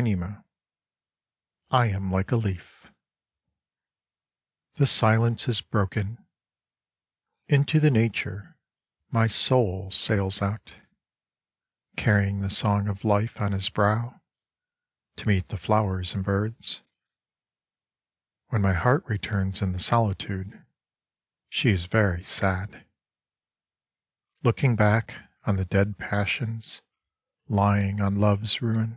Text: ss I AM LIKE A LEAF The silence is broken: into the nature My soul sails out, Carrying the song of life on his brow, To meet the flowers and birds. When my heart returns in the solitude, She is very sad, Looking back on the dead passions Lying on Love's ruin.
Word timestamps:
ss 0.00 0.34
I 1.70 1.88
AM 1.88 2.10
LIKE 2.10 2.32
A 2.32 2.36
LEAF 2.36 2.90
The 4.76 4.86
silence 4.86 5.46
is 5.46 5.60
broken: 5.60 6.24
into 7.48 7.78
the 7.80 7.90
nature 7.90 8.56
My 9.10 9.26
soul 9.26 9.90
sails 9.90 10.40
out, 10.40 10.72
Carrying 11.98 12.40
the 12.40 12.48
song 12.48 12.88
of 12.88 13.04
life 13.04 13.42
on 13.42 13.52
his 13.52 13.68
brow, 13.68 14.22
To 15.16 15.28
meet 15.28 15.48
the 15.48 15.58
flowers 15.58 16.14
and 16.14 16.24
birds. 16.24 16.80
When 18.48 18.62
my 18.62 18.72
heart 18.72 19.04
returns 19.06 19.60
in 19.60 19.72
the 19.72 19.78
solitude, 19.80 20.64
She 21.50 21.68
is 21.68 21.84
very 21.84 22.22
sad, 22.22 22.86
Looking 24.42 24.76
back 24.76 25.28
on 25.44 25.56
the 25.56 25.66
dead 25.66 25.98
passions 25.98 26.80
Lying 27.48 28.00
on 28.00 28.14
Love's 28.14 28.62
ruin. 28.62 28.96